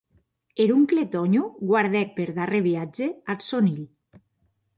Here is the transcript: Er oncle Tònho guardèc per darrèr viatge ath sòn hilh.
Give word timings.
Er 0.63 0.65
oncle 0.75 1.03
Tònho 1.15 1.43
guardèc 1.73 2.15
per 2.17 2.27
darrèr 2.39 2.63
viatge 2.69 3.11
ath 3.37 3.47
sòn 3.51 3.71
hilh. 3.75 3.87